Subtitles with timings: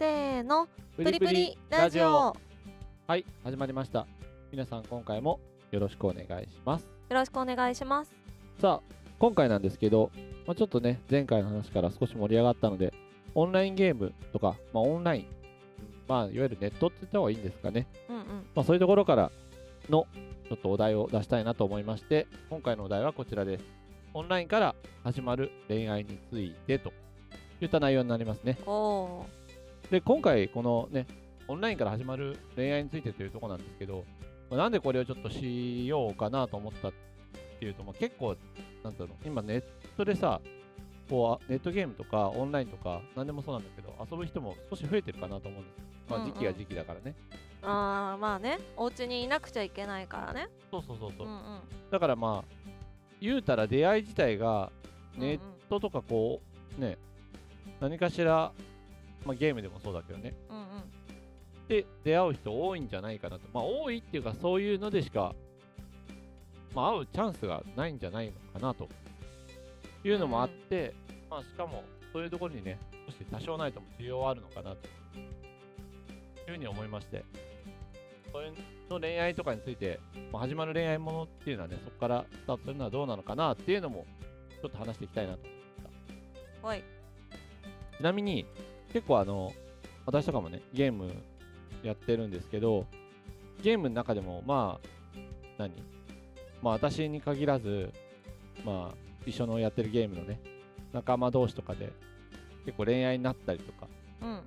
[0.00, 0.66] せーの。
[0.96, 2.34] ププリプリラジオ。
[3.06, 4.06] はい始まりました。
[4.50, 5.40] 皆さん今回も
[5.72, 6.84] よろしくお願いします。
[7.10, 8.10] よろしくお願いします。
[8.62, 10.10] さあ今回なんですけど、
[10.46, 12.94] まあ、ちょっとね前回の話から少し盛り上がったので
[13.34, 15.26] オンラインゲームとか、まあ、オンライン
[16.08, 18.24] まあいわゆるネットって言った方がいいんですかね、うんうん。
[18.54, 19.30] まあ、そういうところから
[19.90, 20.06] の
[20.48, 23.64] ちょっとお題を出したいなと思いまして今回のお題はこちらです。
[24.14, 24.74] オンラインから
[25.04, 26.90] 始まる恋愛についてと
[27.60, 28.56] いった内容になりますね。
[28.64, 29.26] おお
[29.90, 31.06] で今回このね
[31.48, 34.04] オンラインから始まる恋愛についてというところなんですけど、
[34.48, 36.92] まあなんでこれをちょっとしようかなと思ったっ
[37.58, 38.36] ていうと、まあ、結構
[38.84, 39.64] なんだろう今ネッ
[39.96, 40.40] トでさ
[41.08, 46.32] こうネットゲームとかオンラインとか何でもそうなんだけど遊ぶ人も少し増えてるかなと思うんですよ、まあ、うんうん。
[46.32, 47.16] 時期が時期だからね、
[47.62, 48.60] あーまあね。
[48.76, 50.46] お家にいなくちゃいけないからね。
[50.70, 51.60] そうそうそうそう、うんうん。
[51.90, 52.70] だからまあ
[53.20, 54.70] 言うたら出会い自体が
[55.16, 55.40] ネッうん。
[55.68, 56.40] トとかこ
[56.78, 56.96] うね
[57.80, 58.52] 何かしら、
[59.24, 60.34] まあ、ゲームでもそうだけどね。
[60.48, 60.64] うんうん。
[61.68, 63.42] で出会う人多いんじゃないかなと。
[63.52, 65.34] まあ多いっていうかそういうのでしか、
[66.74, 68.88] まあ会うチャンスがないんじゃないのかなと。
[70.02, 70.94] いうのもあって、
[71.28, 74.88] まあしかもそういうところにね、少し多少ないとも需要はあるのかなと。
[76.50, 77.24] いうふうに思いまして、
[78.32, 78.52] そういう
[78.90, 80.00] の恋愛とかについて、
[80.32, 84.06] まあ、始まる恋愛ものっていうのはね、そこからスタートするのはどうなのかなっていうのも
[84.60, 85.40] ちょっと話していきたいなと。
[86.62, 86.82] はい。
[87.96, 88.46] ちなみに
[88.92, 89.52] 結構あの
[90.06, 91.10] 私とかもねゲーム
[91.82, 92.86] やってるんですけど
[93.62, 94.88] ゲームの中でもまあ
[95.58, 95.72] 何？
[96.62, 97.90] まあ私に限らず
[98.64, 98.94] まあ
[99.26, 100.40] 一緒のやってるゲームのね
[100.92, 101.92] 仲間同士とかで
[102.64, 103.86] 結構恋愛になったりとか
[104.22, 104.40] うん。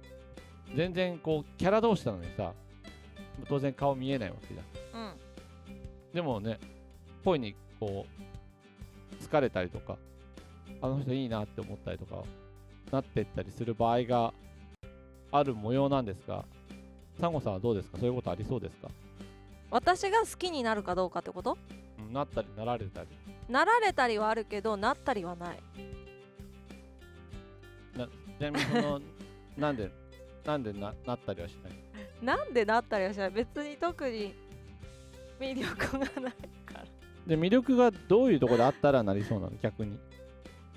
[0.76, 2.54] 全然こうキャラ同士なのにさ
[3.48, 5.02] 当然顔見えないわけじゃん。
[5.02, 5.14] うん。
[6.14, 6.60] でもね
[7.24, 9.98] 恋にこう疲れたりとか
[10.82, 12.24] あの人いいなって思ったりとか
[12.94, 14.32] なってったりする場合が
[15.32, 16.46] ある模様なんですが
[17.20, 17.98] サンゴさんはどうですか？
[17.98, 18.88] そういうことありそうですか、
[19.72, 21.58] 私が好きになるかどうかってこと？
[22.00, 23.08] うん、なったりなられたり。
[23.50, 25.58] なられたりはあるけどなったりはない。
[27.96, 27.98] ち
[28.42, 29.02] なみにその
[29.58, 29.90] なんで
[30.46, 31.74] なんでななったりはしない？
[32.22, 33.32] なんでなったりはしない？
[33.32, 34.34] 別に特に
[35.40, 36.34] 魅力がない
[36.66, 36.86] から。
[37.26, 39.54] で魅力がどういうところであったらなりそうなの？
[39.62, 39.98] 逆に、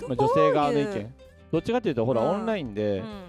[0.00, 1.14] まあ、女性側の意見
[1.52, 2.28] どっちかっていうとほら、うん。
[2.30, 3.24] オンラインで、うん。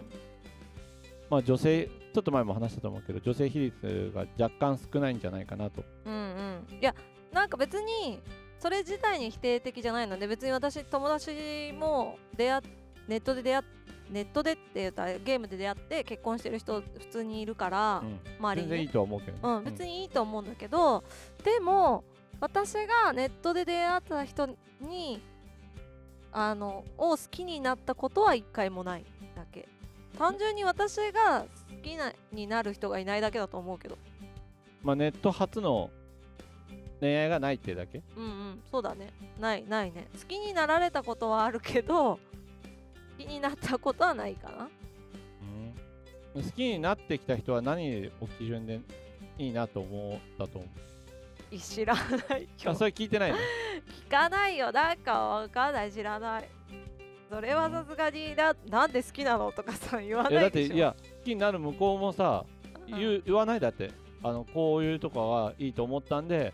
[1.30, 5.84] まあ女性ちょっと前も話したと思うけど女性比率が若干少ないんじゃないかなと。
[6.06, 6.80] うんうん。
[6.82, 6.96] いや
[7.32, 8.20] なんか別に
[8.60, 12.62] それ自体に否定的じゃないので別に私友達も出会っ
[13.08, 13.64] ネットで出会っ
[14.10, 18.20] ネットでって言ったらゲームで出会って結婚してる人普通にいるから、うん。
[18.40, 18.78] 周りにね。
[18.78, 21.04] 全然いいとは思うけどね、うん、別にいいと思うんだけど、
[21.44, 22.04] でも
[22.40, 24.48] 私がネットで出会った人
[24.80, 25.22] に
[26.40, 29.06] あのを好きになったことは一回もない
[29.36, 29.68] だけ。
[30.20, 31.48] 単純に私が好
[31.82, 33.98] きなになる人がいないだけだと思うけど。
[34.84, 35.90] まあ、ネット初の
[37.00, 38.04] 恋愛がないってだけ？
[38.16, 39.10] うんうんそうだね。
[39.40, 40.08] ないないね。
[40.14, 42.20] 好きになられたことはあるけど好
[43.18, 44.70] きになったことはないかな。
[46.36, 48.80] 好きになってきた人は何を基準で
[49.40, 50.68] いいなと思ったと思
[51.52, 51.58] う？
[51.58, 52.72] 知らないよ。
[52.72, 53.38] あそれ聞いてないの？
[53.38, 53.42] 聞
[54.08, 54.72] かないよ。
[54.72, 55.92] なんかわかんない。
[55.92, 56.50] 知らない。
[57.30, 60.48] それはさすがにななんで好きなのとかさ言わないでしょ。
[60.48, 62.46] っていや好きになる向こうもさ
[62.90, 62.98] うん。
[62.98, 63.92] 言う言わないだって。
[64.24, 66.52] あのこういうとかはいいと思ったんで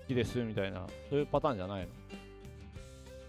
[0.00, 0.86] 好きですみたいな。
[1.10, 1.88] そういうパターンじゃないの。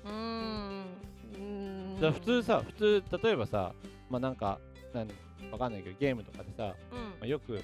[0.06, 2.14] うーん。
[2.14, 3.74] 普通さ普通例えばさ
[4.10, 4.60] まあなんか
[4.94, 5.08] なん
[5.52, 6.70] わかんないけどゲームとかでさ、うん。
[6.70, 6.76] ま
[7.24, 7.62] あ、よく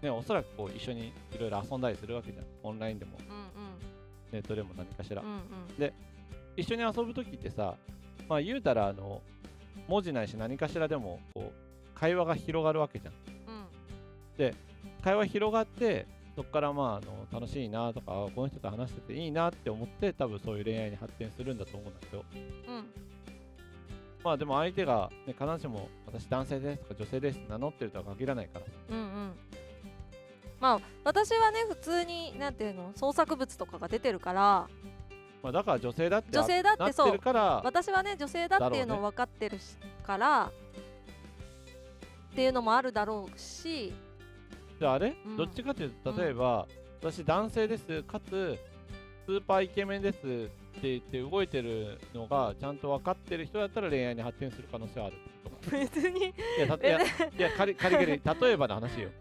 [0.00, 2.44] ねおそらくこう一緒にいろいろ遊んだりするわけじゃん。
[2.62, 3.18] オンラインでも。
[3.28, 3.41] うん
[4.32, 5.92] ネットでも何かしら、うんうん。
[6.56, 7.74] 一緒に遊ぶ時ってさ
[8.28, 9.22] まあ言うたらあの
[9.88, 13.14] 文字ないし何かしらでもこう会話が広がるわけじゃん。
[14.40, 14.54] うん。
[15.04, 22.24] 会話広がってそこからまああの楽しいなとかあこの人と話してていいなって思って多分そういう恋愛に発展するんだと思うんだけど。
[22.68, 22.84] うん。
[24.24, 28.72] まあでも相手が、ね、必ずしも私男性ですとか女性ですって名乗ってるとは限らないからさ。
[28.90, 29.32] うんうん
[30.62, 34.68] まあ私はね普通になんていうの創作物とかが出てるから。
[35.42, 37.12] まあだから女性だって女性だってそう。
[37.12, 37.60] るから。
[37.64, 39.76] 私はね女性だっていうのだろう分かってるし
[40.06, 40.52] から。
[42.30, 43.92] っていうのもあるだろうし。
[44.78, 45.36] であれ、うん。
[45.36, 46.68] どっちかっていうと例えば、
[47.00, 48.04] 私男性です。
[48.04, 48.56] かつ
[49.26, 50.18] スーパーイケメンです。
[50.18, 50.50] って
[50.82, 55.16] 言って動いてるのがちゃんと分かってる人だったら恋愛に発展する可能性はある。
[55.44, 56.26] と か別に。
[56.28, 57.04] いやたいやい
[57.36, 59.08] や仮仮仮に 例えばの話よ。
[59.08, 59.12] い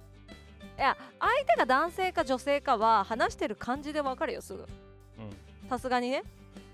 [0.82, 4.60] や相手が男性か女性かは話してる感じで分かるよすぐ。
[4.60, 5.70] うん。
[5.70, 6.24] さすがにね。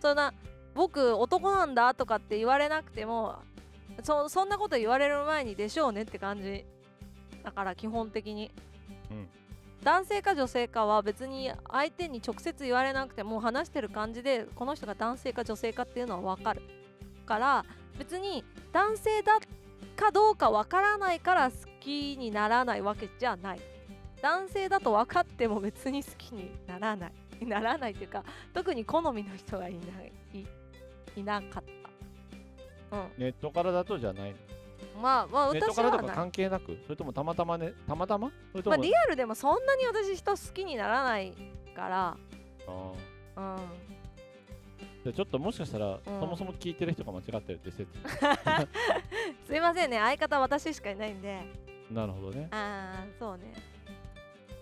[0.01, 0.33] そんな
[0.73, 3.39] 僕男なんだとかって言われなくても
[4.03, 6.65] そそんなこと言われる前にでしょうねって感じ。
[7.43, 8.51] だから基本的に、
[9.11, 9.29] うん。
[9.83, 16.61] 男性か女性かは別に相手に直接言われなくても話してる感じでこの人が男性か女性かっていうのは分かる。
[17.25, 17.65] から
[17.99, 19.39] 別に男性だ
[19.95, 23.59] かどうか分からないから好きにならないわけじゃない
[24.21, 27.11] 男性だと分かっても別に好きにならない。
[27.45, 28.23] ならないっていうか
[28.53, 30.11] 特に好みの人がいない。
[30.33, 30.45] い
[31.19, 31.63] いなかっ
[32.89, 32.97] た。
[32.97, 33.09] うん。
[33.17, 34.37] ネットからだとじゃないの？
[35.01, 36.77] まあまあネット私はないからとか関係なく？
[36.83, 37.73] それともたまたまね？
[37.87, 38.31] たまたま？
[38.51, 41.33] それとも、まあリアルでもそんなに私人好きにならない
[41.75, 42.17] から。
[42.67, 42.91] あ
[43.37, 43.55] うん。
[43.55, 43.57] ー
[45.03, 47.87] じゃあちょっともしかしたら、そもそも聞いてる人が間違ってるって説？
[49.47, 49.99] すいませんね。
[49.99, 51.39] 相方私しかいないんで。
[51.91, 52.47] なるほどね。
[52.51, 53.53] ああそうね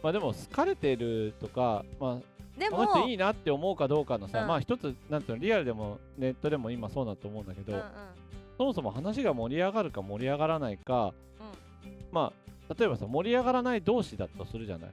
[0.05, 2.19] まあでも好かれてるとかま
[2.59, 4.47] であこの人もいいなって思うかどうかのさ、うん。
[4.47, 7.85] まあ一つなんていうのリアルでもネットでも今そうだと思うんだけど、うんうん。
[8.55, 11.11] そもそも話が盛り上がるか盛り上がらないか、
[12.11, 12.31] ま
[12.67, 14.91] あ例えばさ盛り上がらない同士だとするじゃない？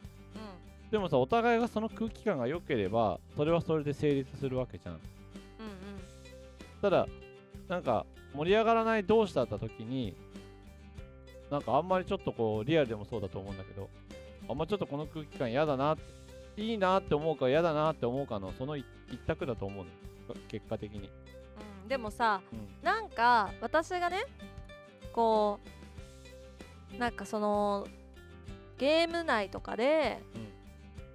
[0.90, 4.94] でもさお互いがその空気感が良ければそれはそれで成立するわけじゃん。
[4.94, 5.02] うんうん。
[6.80, 7.06] ただ
[7.68, 10.16] なんか盛り上がらない同士だった時に
[11.50, 13.90] なんかあんまりちょっとこうリアルでもそうだと思うんだけど
[14.58, 15.96] あちょっとこの空気感嫌だな
[16.56, 21.08] いいなって思うか嫌だなって思うかのその一一択だと思うの結果的に、
[21.84, 22.68] うんでもさうん。
[22.82, 24.24] なんか私がね
[25.12, 25.60] こ
[26.94, 27.86] うなんかその
[28.78, 30.22] ゲーム内とかで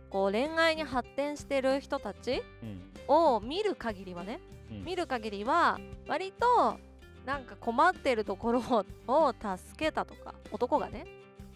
[0.09, 2.81] こう恋愛に発展してる人たちうん。
[3.07, 4.83] を見る限りはねうん。
[4.83, 6.77] 見る限りは割と
[7.25, 8.59] なんか困ってるところ
[9.07, 11.05] を助けたとか男がね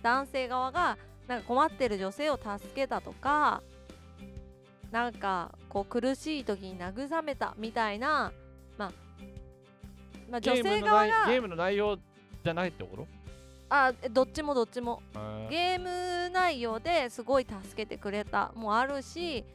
[0.01, 0.97] 男性側が
[1.31, 3.63] なんか困ってる女性を助けたとか
[4.91, 8.33] なんかこう苦しい時に慰めたみたいな
[8.77, 8.91] まあ、
[10.29, 13.07] まあ、女性ゲームの側が内ゲームの内容じゃないってこと？
[13.69, 15.01] あどっちもどっちも。
[15.49, 19.45] ゲーム内容ですごい助けてくれたもあるし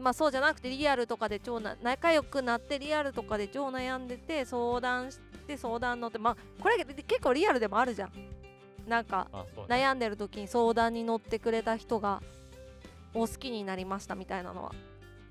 [0.00, 8.12] まあそうじゃなくてリアルとかで超な仲良くなってリアルとかで超悩んでて相談して相談乗ってまあこれ結構リアルでもあるじゃん
[8.86, 9.28] なんか
[9.68, 12.22] 悩んでる時に相談に乗ってくれた人が
[13.14, 14.72] お好きになりましたみたいなのは。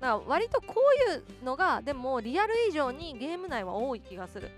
[0.00, 0.74] から割とこ
[1.10, 4.50] ういうのがでもリアル以上にゲーム内は多い気がする。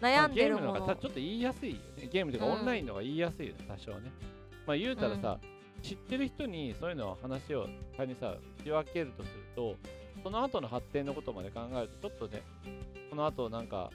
[0.00, 0.66] 悩んでるもの。
[0.66, 2.08] まあゲームの方ちょっと言いやすいよね。
[2.12, 2.52] ゲームというかうん。
[2.52, 4.12] オンラインの方が言いやすいよね多少ね。
[4.66, 5.38] まあ言うたらさ、
[5.82, 9.76] 知ってる人にそういうのを話を仮にさ打ち分けるとすると
[10.22, 12.42] その後の発展のことまで考えるとちょっとね
[13.10, 13.90] この後なんか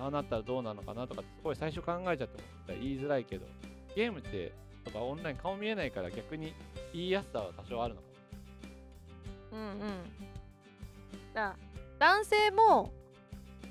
[0.00, 2.42] ああなったらどうなのかなとかすごい最初考えちゃって
[2.72, 3.46] も言いづらいけど
[3.94, 4.52] ゲームって
[4.84, 6.54] とかオンライン顔見えないから逆に
[6.92, 8.10] 言いやすさは多少あるのかも。
[9.52, 9.78] うんうん。
[11.34, 11.56] だ
[11.98, 12.92] 男性も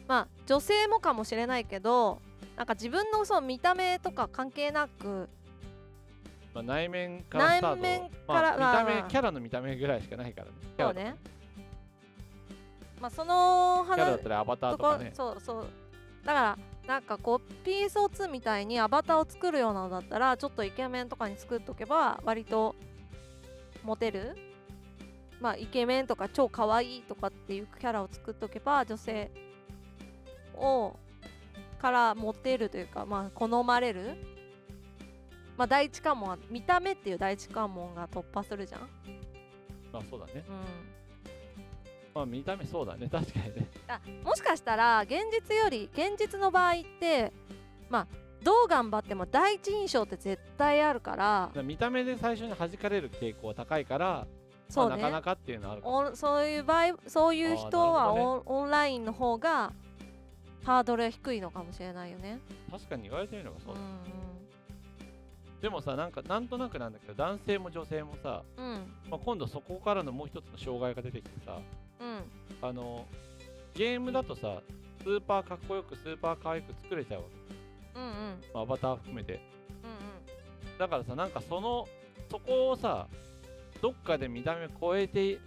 [0.07, 2.21] まあ女性もかもしれないけど
[2.55, 5.29] なんか自分のそう見た目とか関係なく
[6.53, 10.53] まあ、内面からスタート内面からまあ、見た目、まあキャラの見た目ぐらいしかないからね。
[10.77, 11.15] そうね。
[12.99, 15.11] まあそのキャラだ話ったらアバターとかね。
[15.15, 15.65] そうそう
[16.25, 16.57] だから
[16.87, 22.75] なんかこう PSO2 みたいにアバターを作るようなのだったらちょっとイケメンとかに作っとけば割と
[23.83, 24.35] モテる。
[25.39, 29.31] まあイケメンとか超可愛いとかっていうキャラを作っとけば女性
[30.55, 30.97] を
[31.79, 34.15] からモテるというかまあ好まれる。
[35.57, 38.81] まあ第一関門は見た目っていう第一関門が突破するじゃん。
[39.93, 40.43] まあそうだね。
[40.47, 40.99] うん
[42.19, 43.07] まあ見た目そうだね。
[43.11, 43.67] 確かにね。
[43.87, 47.31] あもしかしたら現実より現実の場合って
[47.89, 48.07] まあ
[48.43, 51.51] どう頑張っても第一印象って絶対あるから。
[51.63, 54.27] 見た目で最初に弾かれる傾向は高いから、
[54.69, 54.89] そうね。
[54.89, 59.73] まあなかなかっていうのはあるかそういう場合そういう人はオン,、オンラインの方が
[60.63, 62.39] ハードルが低いのかもしれないよね。
[62.69, 63.85] 確かに言われてみればそううだ、ん。
[65.61, 68.93] でもさなんかなんとなくなんだけど男性も女性もさ、うんうん。
[69.09, 71.59] まあ、今度そこからのもう一つの障害が出てきてさ
[71.99, 72.69] うん。
[72.69, 73.05] あの
[73.73, 74.61] ゲームだとさ
[75.03, 77.27] スーパーかっこよくスーパー可愛く作れちゃうわ
[77.93, 78.11] け、うんうん。
[78.53, 79.33] まあ、アバター含めて。
[79.33, 79.39] うん
[80.77, 81.87] だからさなんかその
[82.31, 83.07] そこをさ
[83.81, 85.37] どっかで見た目超えて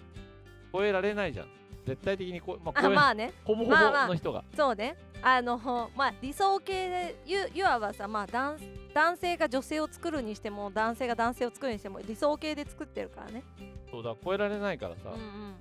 [0.73, 1.47] 超えられないじゃん。
[1.87, 3.33] 絶対的にこう、まあ、超えあまあね。
[3.45, 4.07] ほぼほまあまあ。
[4.07, 4.97] ぼの人が、そうね。
[5.23, 5.59] あの
[5.97, 8.59] まあ理想系でゆいわばさまあ男
[8.93, 13.43] 男性が女性を作るにしても男性が男性を作るにしても理想系で作ってるからね。
[13.91, 15.55] そうだ超えられないからさ、うんうん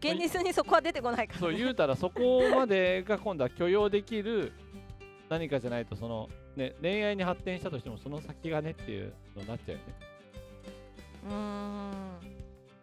[0.00, 4.52] 現実にそこは出てこないから、ね、そう言うたらそこまでが今度は許容できる
[5.28, 9.82] 何かじゃないとその、ね、恋愛に発展したとしてもその先がねっていうのになっちゃうよね。
[11.28, 11.92] うーん。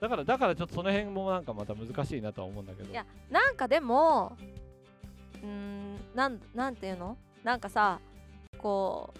[0.02, 2.92] だからだからちょっとその辺もなんかまた難しいなとは思うんだけど。
[2.92, 4.36] いやなんかでも
[5.42, 7.18] うーんなんなんていうの？
[7.44, 8.00] なんかさ
[8.58, 9.20] こう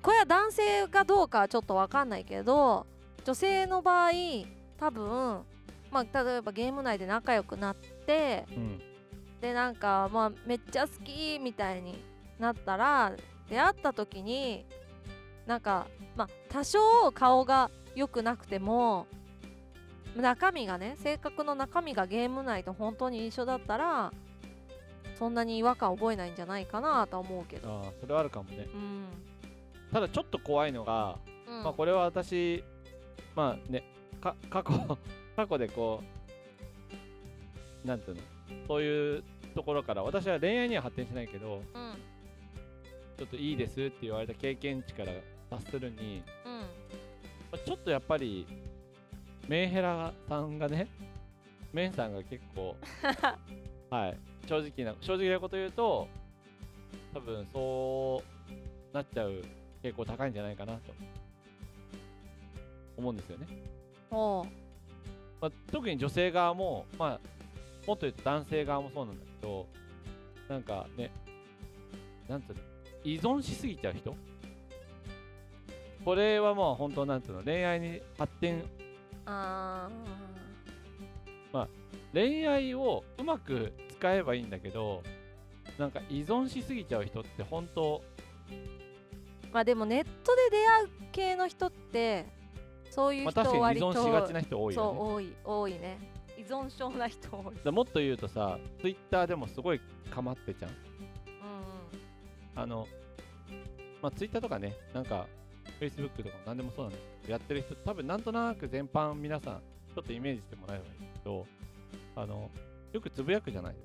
[0.00, 2.86] これは男性かどうかはちょっと分かんないけど
[3.24, 4.10] 女性の場合
[4.78, 5.42] 多分
[5.90, 8.80] まあ例えばゲーム内で仲良くなってうん
[9.40, 11.98] でなんかまあめっちゃ好きみたいに
[12.38, 13.12] なったら
[13.48, 14.64] 出会った時に
[15.46, 16.78] なんかまあ多少
[17.12, 19.06] 顔が良くなくても
[20.16, 24.12] 中身がね性格の中身がゲーム内と本当に一緒だったら
[25.18, 27.82] そんなに違和感覚えないんじゃないかなとは思うけど。
[27.84, 28.68] ああそれはあるかもね。
[28.74, 29.06] うん、
[29.92, 31.62] ただちょっと怖いのが、うん。
[31.62, 32.62] まあこれは私
[33.34, 33.84] まあね
[34.20, 34.98] か過去
[35.36, 36.02] 過去でこ
[37.84, 38.22] うなんていうの
[38.66, 39.24] そういう
[39.54, 41.92] ところから私は恋愛には発展しないけどうん。
[43.16, 45.12] ちょっといいですって言われた経験値から
[45.50, 46.52] 察するに、うん。
[46.52, 46.66] ま
[47.52, 48.46] あちょっとやっぱり
[49.48, 50.88] メンヘラさんがね
[51.72, 52.76] メンさんが結構
[53.90, 56.08] はい正直な正直なこと言うと
[57.14, 58.22] 多分そ
[58.92, 59.42] うなっちゃう
[59.82, 60.92] 傾向高いんじゃないかなと
[62.96, 63.46] 思うんですよね、
[65.40, 67.20] まあ、特に女性側もまあ
[67.86, 69.66] もっと言うと男性側もそうなんだけど
[70.48, 71.10] なんかね
[72.28, 72.60] なんつうの
[73.04, 74.14] 依存しすぎちゃう人？
[76.04, 78.62] これはもう本当なんつうの恋愛に発展
[79.26, 79.88] あ
[82.12, 85.02] 恋愛をうまく使えばいいんだけど
[85.78, 92.26] なんか依存しすぎちゃう人って本当ーまあでもネットで出会う系の人って
[92.96, 95.98] そういうまあ、確かに依存しがちな人多いそう多い多いね。
[96.38, 97.54] 依存症な人多い。
[97.62, 100.70] だもっと言うとさツイッターでもすごいかまってちゃう。
[100.70, 102.88] うんあの
[104.02, 105.26] まあツイッターとかねなんか
[105.78, 109.60] Facebook とかも何でもそうなんだけどやってる人多分なんとなく全般皆さん
[109.94, 111.46] ちょっとイメージしてもらえればいいんですけど
[112.16, 112.50] あの
[112.92, 113.80] よくつぶやくじゃないで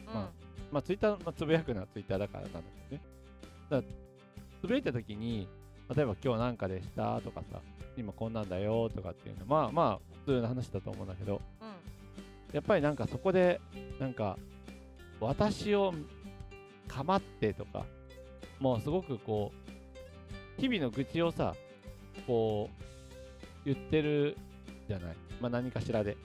[0.00, 0.10] すか。
[0.10, 0.14] うん。
[0.14, 3.02] まあまあ、ツイッター、まあ、つぶやくのはツイッターだからなんだけどね。
[3.70, 3.82] だ
[4.60, 5.48] つぶやいたときに、
[5.94, 7.60] 例えば今日なんかでしたとかさ、
[7.96, 11.68] 今こんなんだよとかっていうの、まあまあ普通の話だと思うんだけど、うん
[12.52, 13.60] やっぱりなんかそこで、
[14.00, 14.38] なんか、
[15.20, 15.92] 私を
[16.88, 17.84] 構ってとか、
[18.58, 19.52] もうすごくこ
[20.58, 21.54] う、日々の愚痴をさ、
[22.26, 24.36] こう、言ってる
[24.88, 25.16] じゃない。
[25.40, 26.16] まあ何かしらで。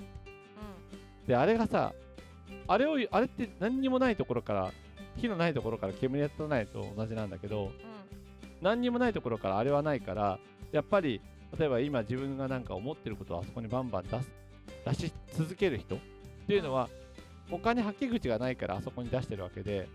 [1.27, 1.93] で、あれがさ、
[2.67, 4.71] あれを、あれって何にもないところから、
[5.17, 7.92] 火のないところから煙やってないと同じなんだけど、うん
[8.63, 10.39] 何にもないところからあれはないから、
[10.71, 11.21] やっぱり、
[11.59, 14.31] 例えば今自分がなんか思ってることをあそこにバンバン出す、
[14.85, 15.99] 出し続ける人っ
[16.47, 16.89] ていうのは、
[17.51, 19.89] 他に吐き口がないからあそこに出してるわけで、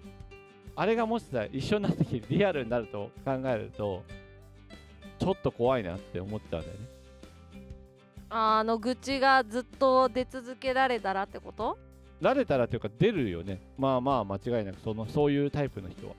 [0.77, 4.05] あれがもしさ、一緒になった時にリアルになると考えると、
[5.19, 6.87] ちょっと怖いなって思っちゃうんだよね。
[8.31, 11.79] あの愚痴がずっと出続けられたらってこと？
[12.21, 13.59] 慣れたらというか出るよね。
[13.79, 16.15] まあまあ間違いなくそのそういうタイプの人は。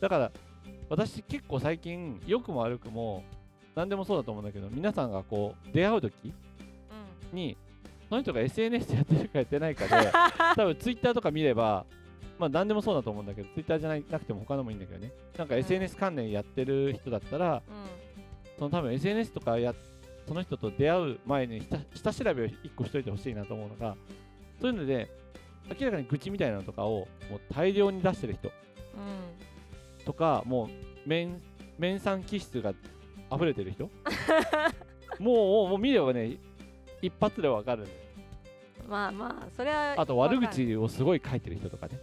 [0.00, 0.32] だから
[0.88, 3.22] 私結構最近良くも悪くも
[3.74, 7.36] 何でもそうだと思うんだけど皆さんがこう出会う時うん。
[7.36, 7.56] に
[8.08, 10.10] その人が SNS やってるかやってないかで
[10.56, 11.86] 多分 Twitter とか見れば
[12.38, 15.12] まあ何でもそうだと思うんだけど Twitter じゃないなくても他のもいいんだけどね。
[15.38, 15.60] なんかうん。
[15.60, 17.84] SNS 関連やってる人だったらうん。
[18.58, 19.74] その多分 SNS とかや
[20.26, 21.60] その人と出会う前に
[21.94, 23.96] 下下調べを1個しといてほしいなと思うのが
[24.60, 25.08] そういうので
[25.80, 28.48] 明らかに愚痴みたいなのとかをもう大量に出してる人。
[28.48, 29.49] うん
[30.10, 31.40] とかもう面
[31.78, 32.74] 面産気質が
[33.32, 33.88] 溢れてる人？
[35.20, 36.36] もうもう見ればね
[37.00, 37.86] 一発でわかる
[38.88, 41.98] まあまあそれはあと悪口をすごい書いてる人とかね。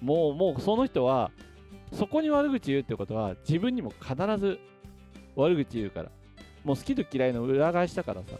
[0.00, 1.32] もうもうその人は
[1.92, 4.60] そこに悪口言うってことは自分にも必ず
[5.34, 6.10] 悪口言うから。
[6.64, 8.36] もう好きと嫌いの裏返しだからさ。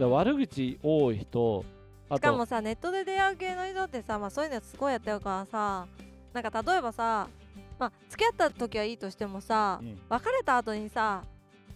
[0.00, 1.64] う悪口多い人
[2.08, 5.86] あしかともさネットで出会う系の人ってさ、まあ、そういうのすごいやってるからさ
[6.32, 7.28] なんか例えばさ、
[7.78, 9.98] まあ、付き合った時はいいとしてもさ、うん。
[10.08, 11.24] 別れた後にさ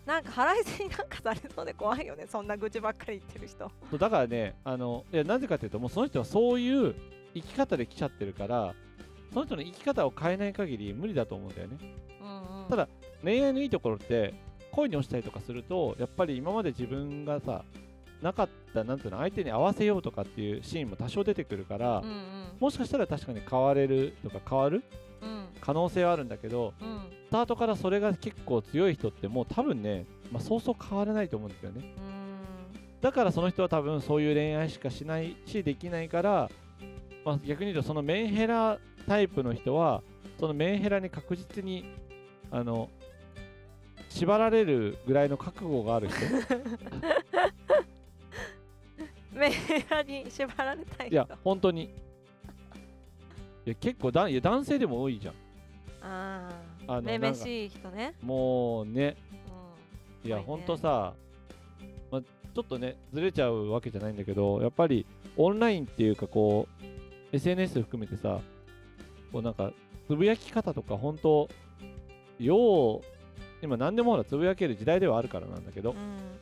[0.06, 3.70] なんか腹いせになんかされそうで怖いよねそんな愚痴ばっかり言ってる人。
[3.90, 6.94] そうだからねあのいやなぜかというともうその人はそういう
[7.34, 8.74] 生き方で来ちゃってるから
[9.32, 11.76] その人の生き方を変えない限り無理だと思うんだよね。
[12.22, 12.88] うん、うん、ただ
[13.24, 14.32] 恋愛のいいところって
[14.70, 17.64] 恋に落ちたりとかするとやっぱり今まで自分がさ
[18.22, 22.46] なかったなんていうの相手に合わせようとかっていうシーンも多少出てくるから、うんうん。
[22.60, 24.84] もしかしたら確かに変われるとか変わる
[25.20, 27.00] うん可能性はあるんだけどうん。
[27.28, 31.94] スタートからそれが結構強い人ってもう多分ね、まあ、そうそう変わらないと思うんですよね。
[31.96, 33.00] うん。
[33.00, 36.50] だからその人は多分そういう恋愛しかしないしできないから、
[37.24, 40.02] まあ、逆に言うとそのメンヘラタイプの人は
[40.38, 41.84] そのメンヘラに確実に
[42.50, 42.88] あの
[44.08, 46.16] 縛られるぐらいの覚悟がある人。
[49.32, 51.14] メンヘラに縛られたい人。
[51.14, 51.84] いや本当に。
[53.66, 55.34] いや結構だいや男性でも多いじゃん
[56.06, 56.50] あ
[56.86, 58.14] あめめしい人ね。
[58.22, 59.16] もうね。
[60.24, 60.46] いや、多いね。
[60.46, 61.14] ほんとさ、
[62.10, 65.04] ま、ちょっとねずれちゃうわけじゃないんだけどやっぱり
[65.36, 68.40] オンラインっていうかこう SNS 含めてさ
[69.32, 69.72] こうなんか
[70.06, 71.48] つぶやき方とか本当
[72.38, 73.00] よう
[73.62, 75.96] 今何でもほらつぶやける時代ではあるからなんだけど、うん、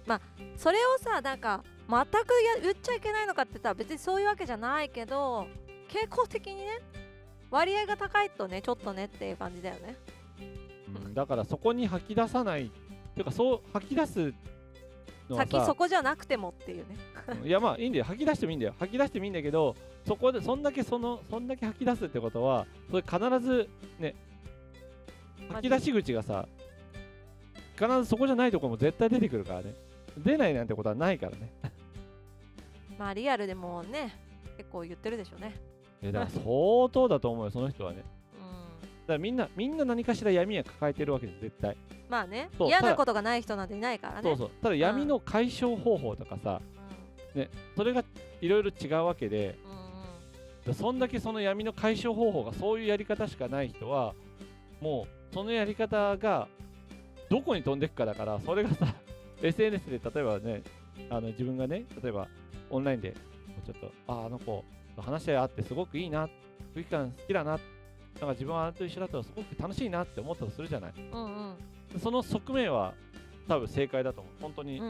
[0.06, 0.20] まあ
[0.56, 5.46] それをさなんか全くや言っちゃいけないのかって言ったら別にそういうわけじゃないけど
[5.88, 6.80] 傾向的にね
[7.50, 9.96] 割合が高いとねちょっとねっていう感じだよね。
[11.04, 12.68] うんだからそこに吐き出さないっ
[13.14, 14.32] ていうかそう吐き出す
[15.28, 16.96] のはさ先そこじゃなくてもっていうね。
[17.42, 18.04] うんいやまあいいんだよ。
[18.04, 18.74] 吐き出してもいいんだよ。
[18.78, 19.74] 吐き出してもいいんだけど
[20.06, 24.14] そこでそんだけそのそんだけ吐き出すってことはそれ必ずね
[25.50, 26.46] 吐き出し口がさ
[27.78, 29.74] 必ずそこじゃないところも絶対出てくるからね。
[30.18, 31.52] 出ないなんてことはないからね。
[32.98, 34.14] まあリアルでもね
[34.56, 35.54] 結構言ってるでしょうね
[36.04, 36.44] えだから相
[36.90, 37.98] 当だと思うよその人はね。
[37.98, 38.08] だか
[38.38, 41.76] うんらみんなみんな何かしら闇は抱えてるわけです絶対。
[42.08, 44.22] まあねそうただ嫌なことがない人なんていないからね。
[44.22, 44.50] そうそう。
[44.62, 46.60] ただ闇の解消方法とかさ
[47.76, 48.04] それが
[48.40, 49.76] いろいろ違うわけでうんうん。
[49.76, 49.84] うん
[50.66, 54.14] でそんだけその闇の解消方法がそういうやり方しかない人は
[54.80, 56.48] もうそのやり方が
[57.28, 58.94] どこに飛んでくかだからそれがさ
[59.42, 60.62] SNS で例えばね
[61.10, 62.28] あの自分がね例えば
[62.70, 63.14] オンラインで
[63.66, 66.28] ちょっとああの子と話し合ってすごくいいな
[66.72, 67.58] 空気感好きだななん
[68.20, 70.92] か自分はあなたと一緒だったらすごく楽しいなって思ったとするじゃない。
[71.12, 72.00] うんうん。
[72.00, 72.94] その側面は
[73.48, 74.32] 多分正解だと思う。
[74.40, 74.80] 本当に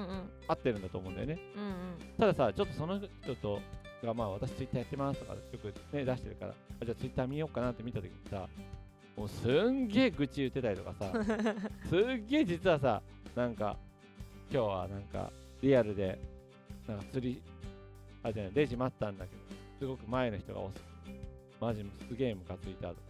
[0.46, 1.38] 合ってるんだと思うんだよね。
[1.56, 1.72] うんうん。
[2.18, 3.60] たださ、ちょっとその人と、
[4.04, 8.46] がまあ私ツイッターやってますとかよくね出してるから、あじゃあツイッター見ようかなって見たときにさ、
[9.16, 11.12] もうすんげえ愚痴言ってたりとかさ、
[11.88, 13.02] すっげえ実はさ、
[13.34, 13.76] なんか
[14.52, 15.30] 今日はなんか
[15.62, 16.18] リアルで、
[16.86, 17.42] なんか釣り、
[18.22, 19.42] あじゃない、レジ待ったんだけど、
[19.78, 20.82] すごく前の人が押す。
[21.60, 23.00] マジすげえムカついたとか、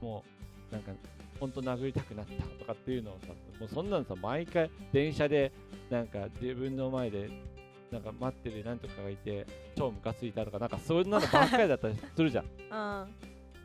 [0.00, 0.24] も
[0.70, 0.92] うなんか
[1.38, 3.28] ほんと殴りたくなったとかっていうのをさ、
[3.60, 5.52] もうそんなのさ、毎回電車で
[5.90, 7.30] なんか自分の前で
[7.90, 12.44] なんか待ってるなんとかがいて超ムカついたとかなんかそんなのばっかりだったりするじゃん。
[12.44, 13.08] うん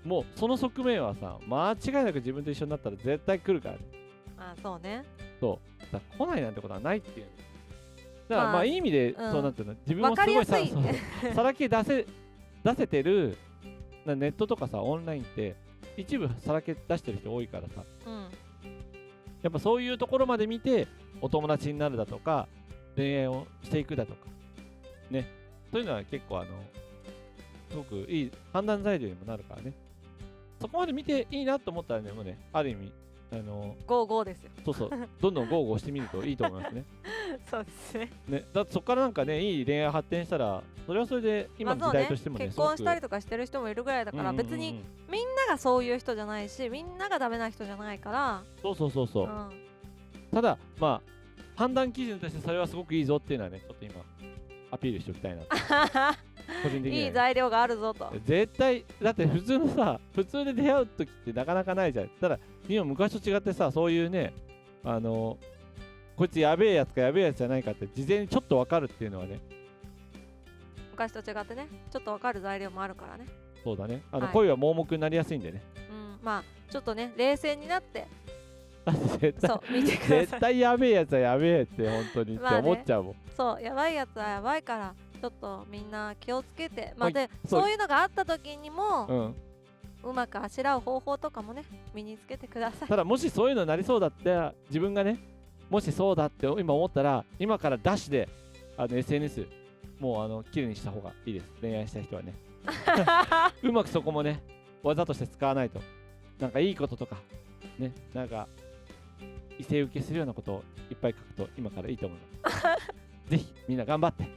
[0.03, 3.75] もうその側面はさ間違いなく自分と一緒になったら絶対来るから。
[3.75, 3.81] ね
[4.37, 5.05] あそうね
[5.39, 5.59] そ
[5.91, 5.93] う。
[5.93, 7.27] だ来ないなんてことはないっていう。
[8.27, 10.57] だからまあまあいい意味でうんそうなってるの、自分もすごいさ
[11.35, 12.07] さらけ出せ
[12.63, 13.37] 出せてる
[14.05, 15.55] なネットとかさオンラインって
[15.97, 17.83] 一部さらけ出してる人多いからさ。
[18.05, 18.27] うん。
[19.41, 20.87] やっぱそういうところまで見て
[21.19, 22.47] お友達になるだとか
[22.95, 24.19] 恋愛をしていくだとか。
[25.09, 25.27] ね。
[25.71, 26.47] そういうのは結構あの
[27.69, 29.73] すごくいい判断材料にもなるからね。
[30.59, 32.91] そこまで見ていいなと思ったらねもうねある意味
[33.31, 34.51] あのゴーゴーですよ。
[34.63, 34.89] そうそう。
[35.21, 36.85] どんどんゴーゴーしてみるといいと思いますね
[37.51, 38.09] そうですね。
[38.29, 48.43] ねだってそこからなんかねいい恋愛発展したらそれはそれで今の時代としてもね,、結婚したりとかしてる人もいるぐらいだから別にみんながそういう人じゃないしみんながダメな人じゃないから。
[48.61, 49.49] そうそうそうそう、うん。
[50.31, 51.11] ただまあ
[51.57, 53.95] 判断基準としてそれはすごくいいぞっていうのはねちょっと今
[54.71, 55.47] アピールしておきたいなと。
[56.63, 58.13] 個人的にいい材料があるぞと。
[58.23, 62.09] 絶対だって普通のさ普通で出会う時ってなかなかないじゃん。
[62.21, 64.33] ただ今昔と違ってさそういうね
[64.83, 65.37] あの
[66.21, 69.39] こいつやべえやつかやべえやつじゃないかって事前にちょっとわかるっていうのはね。
[70.91, 71.67] 昔と違ってね。
[71.89, 73.25] ちょっとわかる材料もあるからね。
[73.63, 74.03] そうだね。
[74.11, 74.33] あの、はい。
[74.33, 75.63] 恋は盲目になりやすいんでね。
[75.89, 76.23] うん。
[76.23, 78.05] まあちょっとね冷静になって。
[78.85, 80.19] だって絶対そう見てください。
[80.27, 82.69] 絶対やべえやつはやべえって本当にってまあね。
[82.69, 86.93] 思っちゃうもん、そうやばいやつはやばいからちょっとみんな気をつけて。
[86.97, 87.13] まはい。
[87.13, 87.61] あでそう。
[87.61, 89.07] そういうのがあった時にも
[90.03, 91.63] うん、うまくあしらう方法とかもね
[91.95, 92.87] 身につけてください。
[92.87, 95.17] ただもしそういうのになりそうだったら自分がね
[95.71, 98.27] もしそうだって今思ったら今からダッシュで
[98.77, 99.47] あの SNS
[100.01, 101.45] もうあの綺麗にした方がいいです。
[101.61, 102.33] 恋愛したい人はね。
[103.63, 104.43] うまくそこもね
[104.83, 105.79] 技として使わないと。
[106.39, 107.15] なんかいいこととか
[107.79, 108.47] ねなんか
[109.57, 112.63] 異性受けするようなことをいっぱい書くと今からいいと思います。
[113.31, 114.27] ぜひみんな頑張って。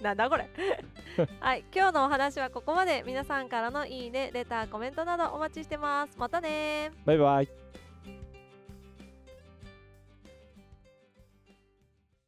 [0.00, 0.48] なんだこれ。
[1.40, 3.02] はい今日のお話はここまで。
[3.04, 6.16] 皆さんからのいいねレターコメントなどお待ちしてます。
[6.16, 7.06] またねー。
[7.06, 7.59] バイバイ